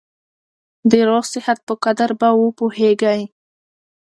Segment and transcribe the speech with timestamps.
[0.89, 3.19] د روغ صحت په قدر به وپوهېږې!